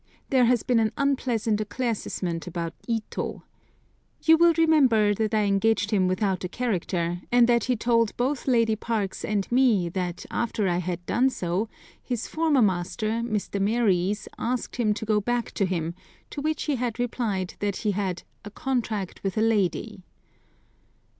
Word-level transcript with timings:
There 0.31 0.45
has 0.45 0.63
been 0.63 0.79
an 0.79 0.91
unpleasant 0.97 1.59
éclaircissement 1.59 2.47
about 2.47 2.73
Ito. 2.87 3.43
You 4.23 4.35
will 4.35 4.55
remember 4.57 5.13
that 5.13 5.31
I 5.35 5.43
engaged 5.43 5.91
him 5.91 6.07
without 6.07 6.43
a 6.43 6.49
character, 6.49 7.21
and 7.31 7.47
that 7.47 7.65
he 7.65 7.75
told 7.75 8.17
both 8.17 8.47
Lady 8.47 8.75
Parkes 8.75 9.23
and 9.23 9.45
me 9.51 9.89
that 9.89 10.25
after 10.31 10.67
I 10.67 10.79
had 10.79 11.05
done 11.05 11.29
so 11.29 11.69
his 12.01 12.25
former 12.27 12.63
master, 12.63 13.21
Mr. 13.23 13.61
Maries, 13.61 14.27
asked 14.39 14.77
him 14.77 14.95
to 14.95 15.05
go 15.05 15.21
back 15.21 15.51
to 15.51 15.67
him, 15.67 15.93
to 16.31 16.41
which 16.41 16.63
he 16.63 16.77
had 16.77 16.97
replied 16.97 17.53
that 17.59 17.75
he 17.85 17.91
had 17.91 18.23
"a 18.43 18.49
contract 18.49 19.21
with 19.23 19.37
a 19.37 19.41
lady." 19.41 20.01